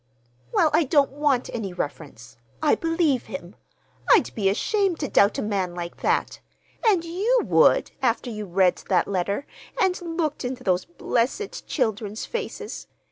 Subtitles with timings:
[0.51, 2.35] "Well, I don't want any reference.
[2.59, 3.53] I believe him.
[4.11, 6.39] I'd be ashamed to doubt a man like that!
[6.83, 9.45] And you would, after you read that letter,
[9.79, 12.87] and look into those blessed children's faces.